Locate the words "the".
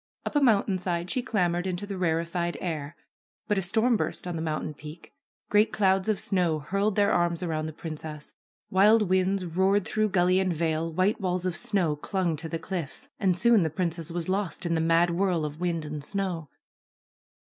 1.85-1.95, 4.35-4.41, 7.67-7.71, 12.49-12.57, 13.61-13.69, 14.73-14.81